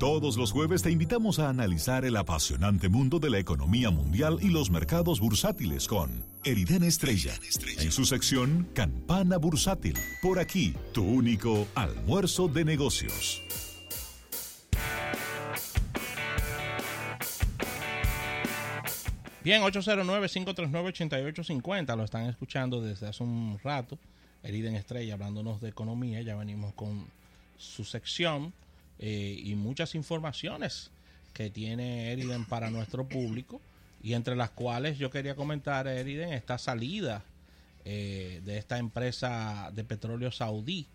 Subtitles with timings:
[0.00, 4.48] Todos los jueves te invitamos a analizar el apasionante mundo de la economía mundial y
[4.48, 7.34] los mercados bursátiles con Eriden Estrella,
[7.78, 9.98] en su sección Campana Bursátil.
[10.22, 13.42] Por aquí, tu único almuerzo de negocios.
[19.44, 23.98] Bien, 809-539-8850, lo están escuchando desde hace un rato.
[24.42, 27.04] Eriden Estrella hablándonos de economía, ya venimos con
[27.58, 28.54] su sección
[29.02, 30.90] eh, y muchas informaciones
[31.32, 33.58] que tiene Eriden para nuestro público
[34.02, 37.24] y entre las cuales yo quería comentar, Eriden, esta salida
[37.86, 40.86] eh, de esta empresa de petróleo saudí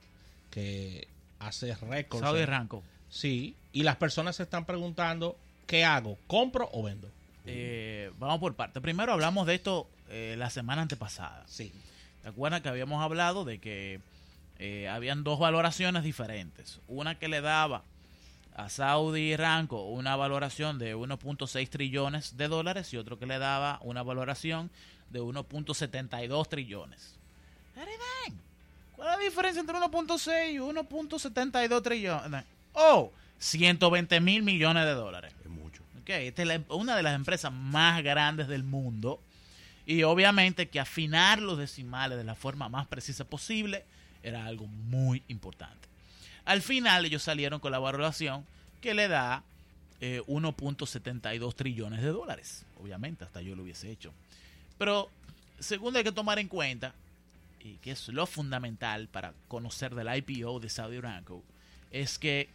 [0.52, 1.08] que
[1.40, 2.24] hace récords.
[2.24, 2.84] Saudi Ranco.
[3.10, 5.36] Sí, y las personas se están preguntando,
[5.66, 6.20] ¿qué hago?
[6.28, 7.10] ¿Compro o vendo?
[7.48, 8.82] Eh, vamos por parte.
[8.82, 11.44] Primero hablamos de esto la semana antepasada.
[11.48, 11.72] Sí.
[12.22, 14.00] ¿Te acuerdas que habíamos hablado de que
[14.92, 16.82] habían dos valoraciones diferentes?
[16.88, 17.84] Una que le daba
[18.56, 23.80] a Saudi Ranco una valoración de 1.6 trillones de dólares y otro que le daba
[23.82, 24.72] una valoración
[25.10, 27.16] de 1.72 trillones.
[28.96, 32.46] ¿Cuál es la diferencia entre 1.6 y 1.72 trillones?
[32.74, 35.34] Oh, 120 mil millones de dólares.
[35.44, 35.84] Es mucho.
[36.02, 39.20] Okay, esta es una de las empresas más grandes del mundo.
[39.86, 43.84] Y obviamente que afinar los decimales de la forma más precisa posible
[44.24, 45.88] era algo muy importante.
[46.46, 48.46] Al final ellos salieron con la valoración
[48.82, 49.44] que le da
[50.00, 52.66] 1.72 eh, trillones de dólares.
[52.82, 54.14] Obviamente, hasta yo lo hubiese hecho.
[54.78, 55.10] Pero
[55.60, 56.94] segundo hay que tomar en cuenta,
[57.64, 61.44] y que es lo fundamental para conocer del IPO de Saudi Aramco,
[61.92, 62.50] es que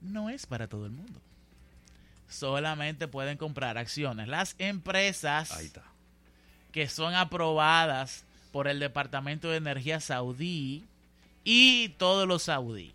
[0.00, 1.20] no es para todo el mundo.
[2.28, 5.52] Solamente pueden comprar acciones las empresas
[6.72, 10.84] que son aprobadas por el Departamento de Energía Saudí
[11.44, 12.94] y todos los saudíes.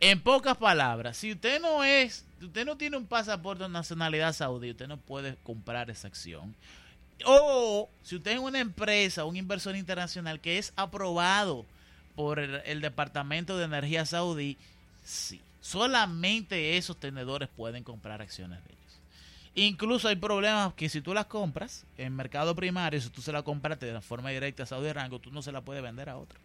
[0.00, 4.70] En pocas palabras, si usted no es, usted no tiene un pasaporte de nacionalidad saudí,
[4.70, 6.54] usted no puede comprar esa acción.
[7.24, 11.66] O si usted es una empresa, un inversor internacional que es aprobado
[12.14, 14.56] por el, Departamento de Energía Saudí,
[15.04, 15.40] sí.
[15.60, 18.78] Solamente esos tenedores pueden comprar acciones de ellos.
[19.56, 23.42] Incluso hay problemas que si tú las compras en mercado primario, si tú se la
[23.42, 26.38] compras de forma directa a Saudi Rango, tú no se la puedes vender a otro.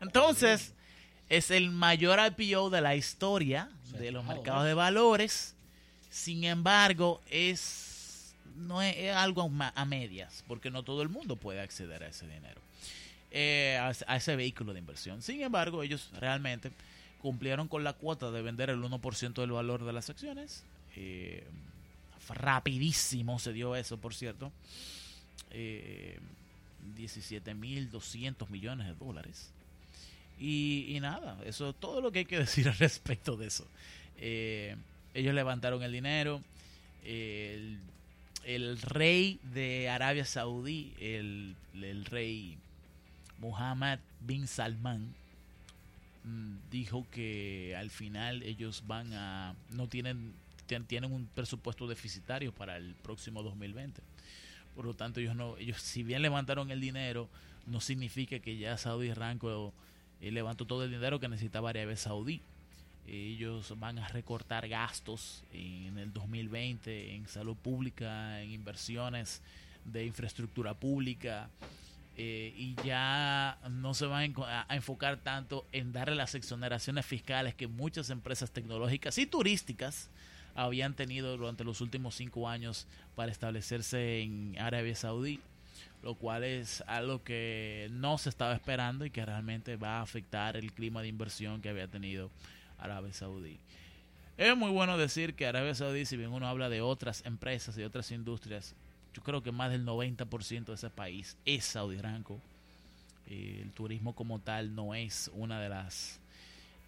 [0.00, 0.72] Entonces,
[1.28, 5.54] es el mayor IPO de la historia de los mercados de valores.
[6.10, 7.90] Sin embargo, es
[8.56, 12.60] no es, algo a medias, porque no todo el mundo puede acceder a ese dinero,
[13.30, 15.22] eh, a, ese vehículo de inversión.
[15.22, 16.70] Sin embargo, ellos realmente
[17.20, 20.64] cumplieron con la cuota de vender el 1% del valor de las acciones.
[20.96, 21.44] Eh,
[22.28, 24.52] rapidísimo se dio eso, por cierto.
[25.50, 26.18] Eh,
[26.96, 29.50] 17.200 millones de dólares.
[30.40, 33.66] Y, nada, eso es todo lo que hay que decir al respecto de eso.
[34.16, 34.74] Eh,
[35.12, 36.42] ellos levantaron el dinero.
[37.04, 37.78] El,
[38.82, 41.54] rey de Arabia Saudí, el,
[42.06, 42.56] rey
[43.38, 45.14] Muhammad bin Salman,
[46.24, 50.32] mm, dijo que al final ellos van a no tienen
[50.86, 54.00] tienen un presupuesto deficitario para el próximo 2020
[54.76, 57.28] por lo tanto ellos no ellos si bien levantaron el dinero
[57.66, 59.72] no significa que ya Saudi Ranco
[60.20, 62.40] y levantó todo el dinero que necesitaba Arabia Saudí.
[63.06, 69.42] Ellos van a recortar gastos en el 2020 en salud pública, en inversiones
[69.84, 71.48] de infraestructura pública.
[72.16, 77.66] Eh, y ya no se van a, enfocar tanto en darle las exoneraciones fiscales que
[77.66, 80.10] muchas empresas tecnológicas y turísticas
[80.54, 85.40] habían tenido durante los últimos cinco años para establecerse en Arabia Saudí
[86.02, 90.56] lo cual es algo que no se estaba esperando y que realmente va a afectar
[90.56, 92.30] el clima de inversión que había tenido
[92.78, 93.58] Arabia Saudí.
[94.38, 97.82] Es muy bueno decir que Arabia Saudí, si bien uno habla de otras empresas y
[97.82, 98.74] otras industrias,
[99.12, 102.40] yo creo que más del 90% de ese país es Saudi Aramco.
[103.28, 106.18] Eh, el turismo como tal no es una de las...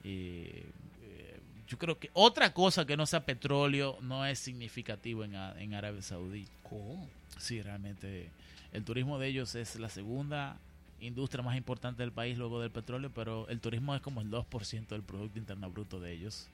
[0.04, 0.64] Eh,
[1.02, 5.74] eh, yo creo que otra cosa que no sea petróleo no es significativo en, en
[5.74, 6.46] Arabia Saudí.
[6.62, 7.06] ¿Cómo?
[7.38, 8.30] Sí, realmente
[8.72, 10.56] el turismo de ellos es la segunda
[11.00, 14.86] industria más importante del país luego del petróleo, pero el turismo es como el 2%
[14.86, 16.48] del Producto Interno Bruto de ellos.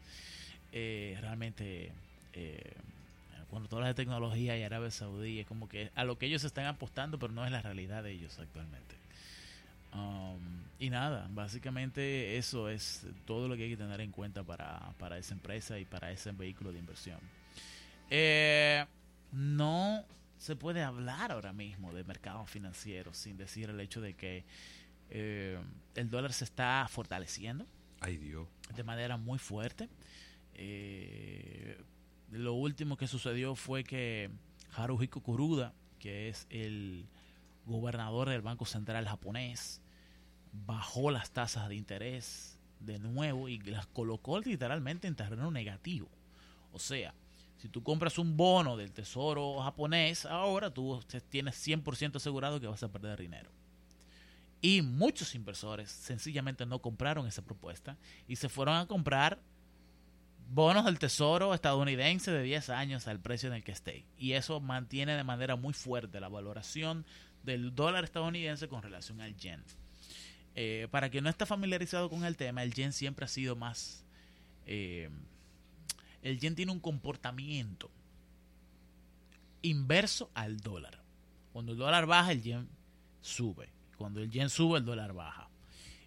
[0.73, 1.93] Eh, realmente,
[2.33, 2.73] eh,
[3.51, 6.45] cuando todas las de tecnología y Arabia Saudí, es como que a lo que ellos
[6.45, 8.97] están apostando, pero no es la realidad de ellos actualmente.
[9.95, 14.93] Um, y nada, básicamente eso es todo lo que hay que tener en cuenta para,
[14.99, 17.19] para esa empresa y para ese vehículo de inversión.
[18.11, 18.85] Eh,
[19.33, 20.05] no
[20.39, 24.45] se puede hablar ahora mismo de mercado financiero sin decir el hecho de que
[25.11, 25.59] eh,
[25.95, 27.67] el dólar se está fortaleciendo
[28.01, 28.47] Ay, Dios.
[28.75, 29.89] de manera muy fuerte.
[30.55, 31.81] Eh,
[32.31, 34.31] lo último que sucedió fue que
[34.75, 37.07] Haruhiko Kuruda, que es el
[37.67, 39.81] gobernador del Banco Central japonés,
[40.53, 46.09] bajó las tasas de interés de nuevo y las colocó literalmente en terreno negativo.
[46.73, 47.15] O sea,
[47.59, 52.83] si tú compras un bono del tesoro japonés, ahora tú tienes 100% asegurado que vas
[52.83, 53.51] a perder dinero.
[54.61, 57.97] Y muchos inversores sencillamente no compraron esa propuesta
[58.27, 59.41] y se fueron a comprar
[60.51, 64.05] bonos del tesoro estadounidense de 10 años al precio en el que esté.
[64.17, 67.05] Y eso mantiene de manera muy fuerte la valoración
[67.43, 69.63] del dólar estadounidense con relación al yen.
[70.55, 74.05] Eh, para quien no está familiarizado con el tema, el yen siempre ha sido más...
[74.67, 75.09] Eh,
[76.23, 77.91] el yen tiene un comportamiento
[79.63, 81.01] inverso al dólar.
[81.53, 82.69] Cuando el dólar baja, el yen
[83.21, 83.69] sube.
[83.97, 85.49] Cuando el yen sube, el dólar baja.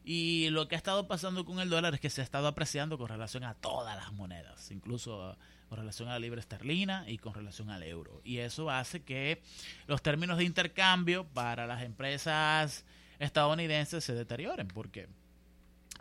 [0.03, 2.97] Y lo que ha estado pasando con el dólar es que se ha estado apreciando
[2.97, 5.37] con relación a todas las monedas, incluso
[5.69, 8.21] con relación a la libra esterlina y con relación al euro.
[8.23, 9.41] Y eso hace que
[9.87, 12.83] los términos de intercambio para las empresas
[13.19, 15.07] estadounidenses se deterioren, porque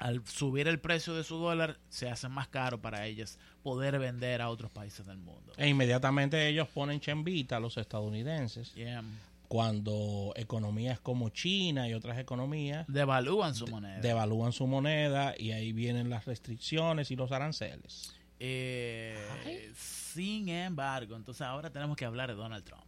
[0.00, 4.40] al subir el precio de su dólar se hace más caro para ellas poder vender
[4.40, 5.52] a otros países del mundo.
[5.58, 8.74] E inmediatamente ellos ponen chembita a los estadounidenses.
[8.74, 9.04] Yeah.
[9.46, 14.00] Cuando economías como China y otras economías Devalúan su moneda.
[14.00, 18.14] devalúan su moneda y ahí vienen las restricciones y los aranceles.
[18.38, 22.84] Eh, sin embargo, entonces ahora tenemos que hablar de Donald Trump.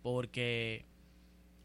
[0.00, 0.84] Porque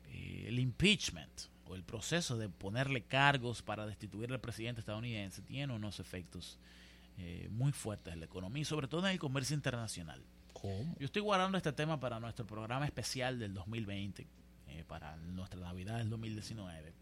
[0.08, 5.74] eh, el impeachment o el proceso de ponerle cargos para destituir al presidente estadounidense tiene
[5.74, 6.58] unos efectos
[7.18, 10.24] eh, muy fuertes en la economía y sobre todo en el comercio internacional.
[10.54, 10.96] ¿Cómo?
[11.00, 14.28] Yo estoy guardando este tema para nuestro programa especial del 2020,
[14.68, 16.94] eh, para nuestra Navidad del 2019.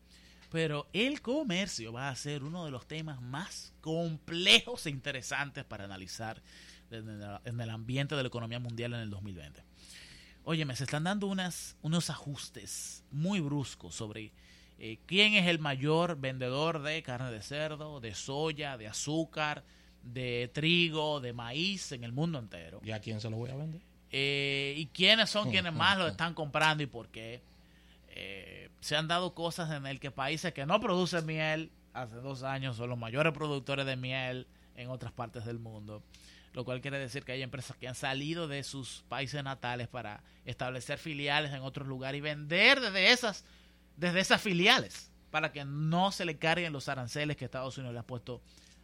[0.51, 5.83] Pero el comercio va a ser uno de los temas más complejos e interesantes para
[5.83, 6.41] analizar
[6.91, 9.63] en el, en el ambiente de la economía mundial en el 2020.
[10.43, 14.31] Óyeme, se están dando unas, unos ajustes muy bruscos sobre
[14.77, 19.63] eh, quién es el mayor vendedor de carne de cerdo, de soya, de azúcar,
[20.03, 22.81] de trigo, de maíz en el mundo entero.
[22.83, 23.81] ¿Y a quién se lo voy a vender?
[24.11, 27.41] Eh, y quiénes son quienes más lo están comprando y por qué.
[28.09, 32.43] Eh, se han dado cosas en el que países que no producen miel hace dos
[32.43, 36.03] años son los mayores productores de miel en otras partes del mundo.
[36.53, 40.21] Lo cual quiere decir que hay empresas que han salido de sus países natales para
[40.45, 43.43] establecer filiales en otros lugares y vender desde esas,
[43.97, 47.99] desde esas filiales para que no se le carguen los aranceles que Estados Unidos le
[47.99, 48.41] ha puesto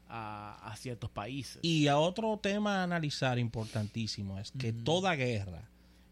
[0.10, 1.60] a, a ciertos países.
[1.62, 5.70] Y a otro tema a analizar importantísimo es que toda guerra,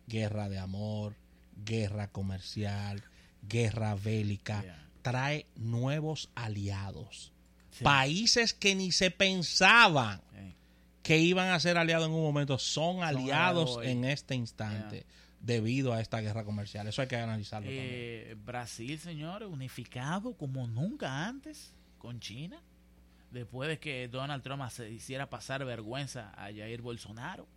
[0.08, 1.16] guerra de amor,
[1.66, 3.04] guerra comercial,
[3.48, 4.86] guerra bélica, Yeah.
[5.02, 7.32] trae nuevos aliados.
[7.72, 7.84] Sí.
[7.84, 10.22] Países que ni se pensaban
[11.04, 15.06] que iban a ser aliados en un momento son aliados en este instante
[15.42, 16.88] debido a esta guerra comercial.
[16.88, 17.86] Eso hay que analizarlo también.
[17.90, 22.62] Eh, Brasil, señores, unificado como nunca antes con China.
[23.32, 27.48] Después de que Donald Trump se hiciera pasar vergüenza a Jair Bolsonaro.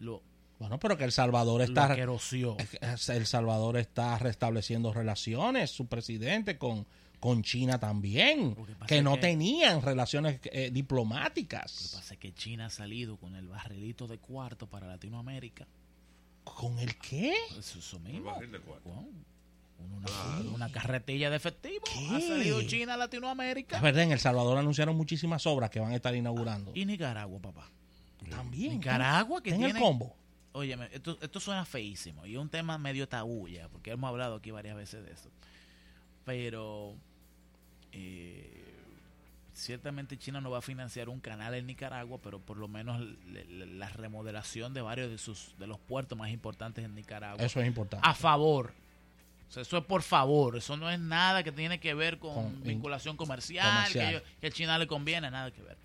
[0.00, 0.22] Lo,
[0.58, 1.94] Bueno, pero que El Salvador está.
[1.94, 6.86] El Salvador está restableciendo relaciones, su presidente con,
[7.20, 8.56] con China también,
[8.86, 11.92] que no que- tenían relaciones eh, Lo que diplomáticas.
[11.94, 15.66] pasa es que China ha salido con el barrilito de cuarto para Latinoamérica.
[16.54, 17.34] ¿Con el qué?
[17.58, 18.30] Eso, eso El mismo.
[18.32, 18.88] barril de cuarto.
[18.88, 19.12] Wow.
[19.78, 21.84] Una, una carretilla de efectivo.
[21.92, 22.16] ¿Qué?
[22.16, 23.76] Ha salido China a Latinoamérica.
[23.76, 26.72] Es verdad, en El Salvador anunciaron muchísimas obras que van a estar inaugurando.
[26.74, 27.70] Y Nicaragua, papá.
[28.30, 28.74] También.
[28.74, 30.16] Nicaragua que en tiene el combo.
[30.52, 34.36] Óyeme, esto, esto suena feísimo y es un tema medio tabú ya, porque hemos hablado
[34.36, 35.28] aquí varias veces de eso.
[36.24, 36.94] Pero
[37.92, 38.65] eh,
[39.56, 43.88] ciertamente China no va a financiar un canal en Nicaragua, pero por lo menos la
[43.88, 48.06] remodelación de varios de sus de los puertos más importantes en Nicaragua Eso es importante.
[48.06, 48.72] a favor.
[49.48, 52.34] O sea, eso es por favor, eso no es nada que tiene que ver con,
[52.34, 54.04] Con- vinculación comercial, comercial.
[54.04, 55.78] Que, ellos- que a China le conviene, nada que ver.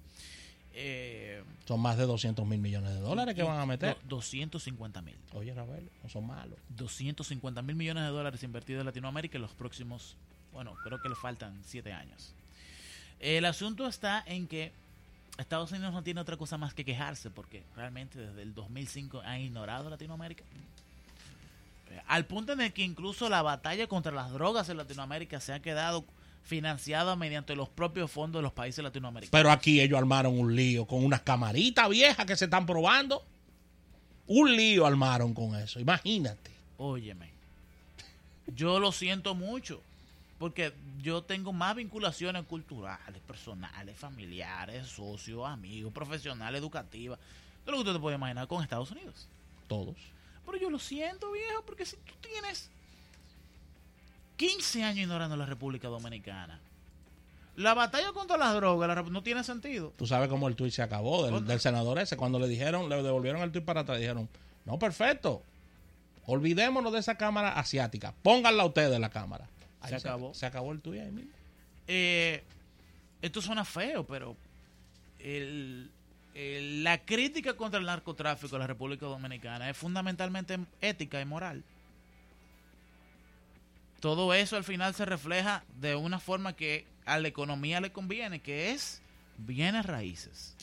[0.74, 3.96] Eh, Son más de 200 mil millones de dólares que van a meter.
[4.04, 5.18] do- 250 mil.
[5.34, 6.58] Oye, Rafael, no son malos.
[6.70, 10.18] 250 mil millones de dólares invertidos en Latinoamérica en los próximos,
[10.54, 12.34] bueno, creo que le faltan siete años.
[13.22, 14.72] El asunto está en que
[15.38, 19.42] Estados Unidos no tiene otra cosa más que quejarse porque realmente desde el 2005 han
[19.42, 20.44] ignorado Latinoamérica.
[21.92, 25.54] Eh, Al punto en el que incluso la batalla contra las drogas en Latinoamérica se
[25.54, 26.04] ha quedado
[26.44, 29.32] financiada mediante los propios fondos de los países latinoamericanos.
[29.32, 33.24] Pero aquí ellos armaron un lío con unas camaritas viejas que se están probando.
[34.26, 36.52] Un lío armaron con eso, imagínate.
[36.78, 37.30] Óyeme,
[38.56, 39.84] yo lo siento mucho,
[40.42, 47.20] Porque yo tengo más vinculaciones culturales, personales, familiares, socios, amigos, profesionales, educativas.
[47.64, 49.28] Todo lo que usted te puede imaginar con Estados Unidos.
[49.68, 49.98] Todos.
[50.44, 52.72] Pero yo lo siento, viejo, porque si tú tienes
[54.38, 56.60] 15 años ignorando la República Dominicana,
[57.56, 59.94] la batalla contra las drogas la no tiene sentido.
[59.96, 62.18] Tú sabes cómo el tuit se acabó del, del senador ese.
[62.18, 64.28] Cuando le dijeron, le devolvieron el tuit para atrás, dijeron,
[64.66, 65.44] no, perfecto.
[66.26, 68.16] Olvidémonos de esa cámara asiática.
[68.24, 69.48] Pónganla ustedes la cámara.
[69.82, 70.34] Ahí Se acabó.
[70.34, 71.32] Se acabó el tuit ahí mismo.
[71.88, 72.44] Eh,
[73.22, 74.36] esto suena feo, pero
[75.20, 75.90] el-
[76.34, 81.64] el- la crítica contra el narcotráfico en la República Dominicana es fundamentalmente ética y moral.
[84.00, 88.40] Todo eso al final se refleja de una forma que a la economía le conviene,
[88.40, 89.02] que es
[89.38, 90.56] bienes raíces.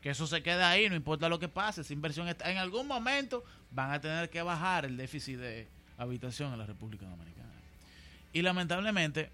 [0.00, 2.86] Que eso se queda ahí, no importa lo que pase, esa inversión está, en algún
[2.86, 3.42] momento
[3.72, 5.66] van a tener que bajar el déficit de
[5.98, 7.50] habitación en la República Dominicana.
[8.36, 9.30] Y lamentablemente,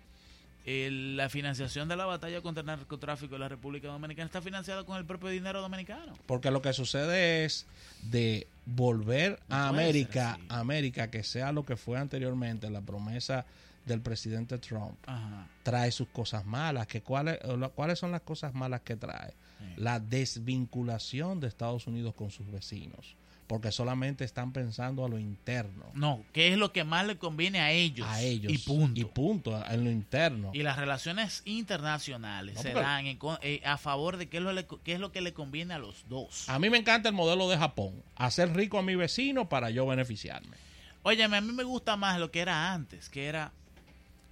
[0.65, 4.97] la financiación de la batalla contra el narcotráfico en la República Dominicana está financiada con
[4.97, 6.13] el propio dinero dominicano.
[6.27, 7.67] Porque lo que sucede es
[8.03, 13.45] de volver No a América, América que sea lo que fue anteriormente, la promesa
[13.87, 15.49] del presidente Trump, Ajá.
[15.65, 16.87] trae sus cosas malas.
[16.87, 17.41] Que cuáles,
[17.75, 19.31] ¿Cuáles son las cosas malas que trae?
[19.59, 19.65] Sí.
[19.79, 23.17] La desvinculación de Estados Unidos con sus vecinos.
[23.47, 25.85] Porque solamente están pensando a lo interno.
[25.95, 28.07] No, ¿qué es lo que más le conviene a ellos?
[28.09, 28.51] A ellos.
[28.53, 28.99] Y punto.
[29.01, 30.51] Y punto, en lo interno.
[30.55, 34.53] Y las relaciones internacionales No, se dan en eh, a favor de qué es, lo,
[34.53, 36.49] le- qué es lo que le conviene a los dos.
[36.49, 38.03] A mí me encanta el modelo de Japón.
[38.17, 40.57] Hacer rico a mi vecino para yo beneficiarme.
[41.03, 43.53] Óyeme, a mí me gusta más lo que era antes, que era,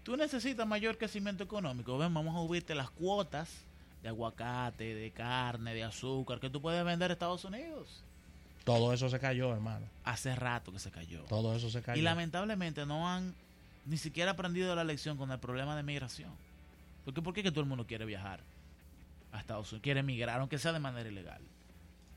[0.04, 3.50] tú necesitas mayor crecimiento económico, ven, vamos a subirte las cuotas
[4.02, 8.04] de aguacate, de carne, de azúcar, que tú puedes vender a Estados Unidos.
[8.70, 9.86] Todo eso se cayó, hermano.
[10.04, 11.22] Hace rato que se cayó.
[11.24, 11.98] Todo eso se cayó.
[11.98, 13.34] Y lamentablemente no han
[13.86, 16.30] ni siquiera aprendido la lección con el problema de migración.
[17.04, 18.40] Porque ¿por qué que todo el mundo quiere viajar
[19.32, 19.82] a Estados Unidos?
[19.82, 21.40] Quiere migrar, aunque sea de manera ilegal.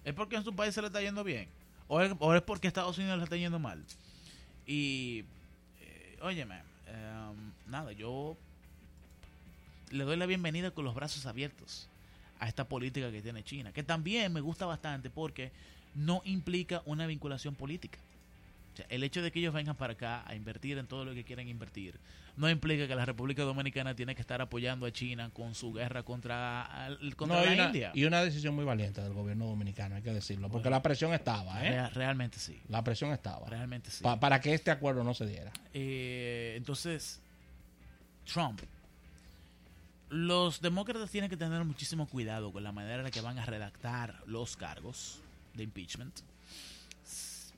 [0.05, 1.47] ¿Es porque en su país se le está yendo bien?
[1.87, 3.83] ¿O es, o es porque Estados Unidos le está yendo mal?
[4.67, 5.23] Y,
[5.81, 8.37] eh, óyeme, em, nada, yo
[9.89, 11.87] le doy la bienvenida con los brazos abiertos
[12.39, 15.51] a esta política que tiene China, que también me gusta bastante porque
[15.95, 17.99] no implica una vinculación política.
[18.73, 21.13] O sea, el hecho de que ellos vengan para acá a invertir en todo lo
[21.13, 21.99] que quieren invertir
[22.35, 26.01] no implica que la República Dominicana tiene que estar apoyando a China con su guerra
[26.01, 27.91] contra, contra No, y la una, India.
[27.93, 30.47] y una decisión muy valiente del gobierno dominicano, hay que decirlo.
[30.49, 30.77] Porque Bueno.
[30.77, 31.69] la presión estaba, ¿eh?
[31.69, 32.59] Rea- realmente sí.
[32.69, 33.47] La presión estaba.
[33.47, 34.03] Realmente sí.
[34.03, 35.51] Pa- para que este acuerdo no se diera.
[35.75, 37.21] Eh, entonces,
[38.25, 38.61] Trump.
[40.09, 43.45] Los demócratas tienen que tener muchísimo cuidado con la manera en la que van a
[43.45, 45.19] redactar los cargos
[45.53, 46.19] de impeachment.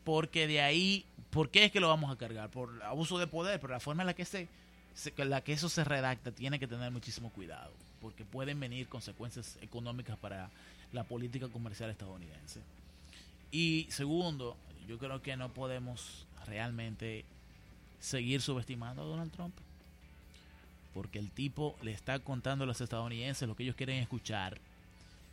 [0.03, 2.49] Porque de ahí, ¿por qué es que lo vamos a cargar?
[2.51, 4.47] Por abuso de poder, pero la forma en la que se,
[4.93, 7.71] se- la que eso se redacta tiene que tener muchísimo cuidado,
[8.01, 10.49] porque pueden venir consecuencias económicas para
[10.91, 12.61] la política comercial estadounidense.
[13.51, 14.55] Y segundo,
[14.87, 17.25] yo creo que no podemos realmente
[17.99, 19.55] seguir subestimando a Donald Trump.
[20.93, 24.59] Porque el tipo le está contando a los estadounidenses lo que ellos quieren escuchar.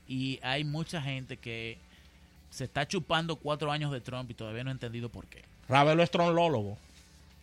[0.08, 1.78] Y hay mucha gente que
[2.52, 5.42] se está chupando cuatro años de Trump y todavía no ha entendido por qué.
[5.68, 6.76] Ravelo es tronlólogo.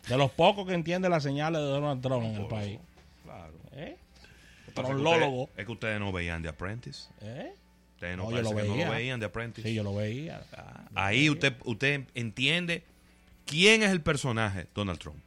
[0.07, 2.79] De los pocos que entiende las señales de Donald Trump en el país.
[3.23, 3.53] Claro.
[3.73, 3.97] ¿Eh?
[4.67, 5.43] Es que Tronlólogo.
[5.43, 7.09] ustedes- Es que ustedes no veían The Apprentice.
[7.21, 7.51] ¿Eh?
[7.95, 8.85] Ustedes no, No, yo lo que no veía.
[8.85, 9.67] lo veían The Apprentice.
[9.67, 10.43] Sí, yo lo veía.
[10.53, 12.83] Ah, Ahí usted, usted entiende
[13.45, 15.17] quién es el personaje Donald Trump.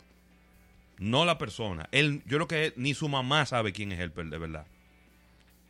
[0.98, 1.88] No la persona.
[1.90, 4.64] Él, yo lo que ni su mamá sabe quién es él de verdad.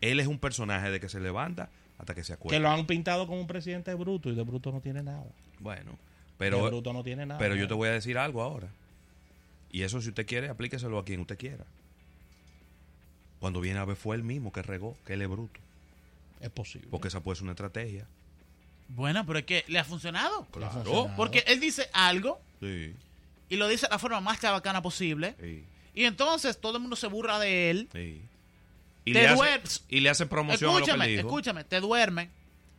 [0.02, 2.56] Él es un personaje de que se levanta hasta que se acuesta.
[2.56, 5.24] Que lo han pintado como un presidente bruto y de bruto no tiene nada.
[5.60, 5.98] Bueno, de
[6.38, 7.38] pero, bruto no tiene nada.
[7.38, 8.68] pero yo te voy a decir algo ahora.
[9.70, 11.64] Y eso si usted quiere, aplíqueselo a quien usted quiera.
[13.40, 15.58] Cuando viene a ver fue él mismo que regó, que él es bruto.
[16.40, 16.88] Es posible.
[16.90, 18.06] Porque esa puede ser una estrategia.
[18.88, 20.42] Bueno, pero es que le ha funcionado.
[20.42, 20.72] Ha Claro.
[20.72, 21.16] funcionado.
[21.16, 22.94] Porque él dice algo Sí,
[23.48, 25.34] y lo dice de la forma más chabacana posible.
[25.40, 27.88] sí, Y entonces todo el mundo se burla de él.
[27.92, 28.22] sí.
[29.04, 32.30] Y, Te le hace, y le hace promoción a lo que Escúchame, escúchame, te duerme.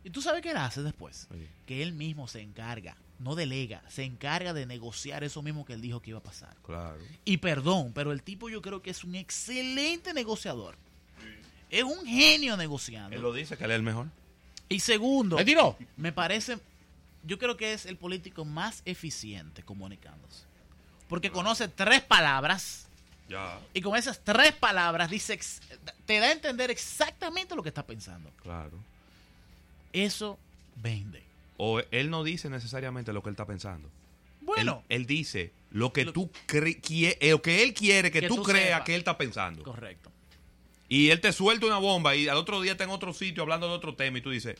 [0.04, 1.28] ¿Y tú sabes qué él hace después?
[1.66, 5.80] Que él mismo se encarga, no delega, se encarga de negociar eso mismo que él
[5.80, 6.56] dijo que iba a pasar.
[6.62, 6.98] Claro.
[7.24, 10.76] Y perdón, pero el tipo yo creo que es un excelente negociador.
[11.70, 13.16] Es un genio negociando.
[13.16, 14.08] Él lo dice que él es el mejor.
[14.68, 15.76] Y segundo, ¿Me tiró?
[15.96, 16.58] me parece,
[17.22, 20.44] yo creo que es el político más eficiente comunicándose.
[21.08, 22.88] Porque conoce tres palabras
[23.28, 23.58] Ya.
[23.72, 25.38] y con esas tres palabras dice,
[26.04, 28.30] te da a entender exactamente lo que está pensando.
[28.42, 28.78] Claro.
[29.92, 30.38] Eso
[30.76, 31.22] vende.
[31.56, 33.88] O él no dice necesariamente lo que él está pensando.
[34.40, 38.20] Bueno, Él, él dice lo que tú cre- quie- eh, lo que él quiere que,
[38.20, 39.62] Que tú, tú creas que él está pensando.
[39.62, 40.10] Correcto.
[40.88, 43.68] Y él te suelta una bomba y al otro día está en otro sitio hablando
[43.68, 44.56] de otro tema y tú dices,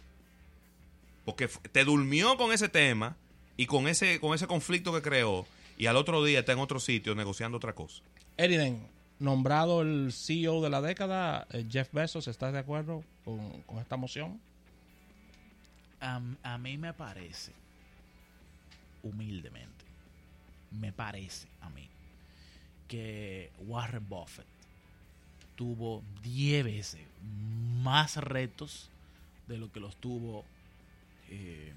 [1.27, 3.17] porque te durmió con ese tema
[3.59, 6.81] y con ese, con ese conflicto que creó y al otro día está en otro
[6.81, 8.03] sitio negociando otra cosa.
[8.37, 8.87] Eriden,
[9.19, 13.97] nombrado el CEO de la década, eh, Jeff Bezos, ¿estás de acuerdo con, con esta
[13.97, 14.41] moción?
[16.01, 17.53] A, a mí me parece,
[19.03, 19.85] humildemente,
[20.73, 21.89] me parece a mí
[22.89, 24.47] que Warren Buffett
[25.57, 27.01] tuvo 10 veces
[27.83, 28.91] más retos
[29.47, 30.45] de lo que los tuvo
[31.29, 31.73] eh,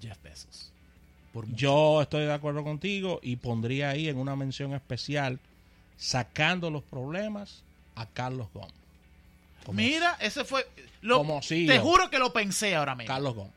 [0.00, 0.72] Jeff Bezos.
[1.32, 1.46] Por.
[1.54, 5.38] Yo estoy de acuerdo contigo y pondría ahí en una mención especial,
[6.00, 7.62] sacando los problemas,
[7.94, 8.72] a Carlos Gómez.
[9.64, 10.66] Como Mira, ese fue.
[11.02, 13.12] Lo, Como te juro que lo pensé ahora mismo.
[13.12, 13.52] Carlos Gómez.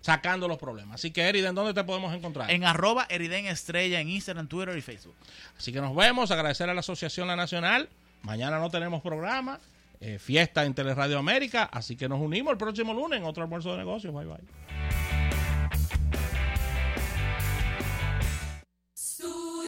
[0.00, 0.94] Sacando los problemas.
[0.94, 2.50] Así que, Eriden, ¿dónde te podemos encontrar?
[2.50, 5.14] En arroba Eriden Estrella en Instagram, Twitter y Facebook.
[5.58, 6.30] Así que nos vemos.
[6.30, 7.90] Agradecer a la Asociación La Nacional.
[8.22, 9.60] Mañana no tenemos programa.
[10.00, 11.64] eh, fiesta en Teleradio América.
[11.70, 14.14] Así que nos unimos el próximo lunes en otro almuerzo de negocios.
[14.14, 14.79] Bye bye.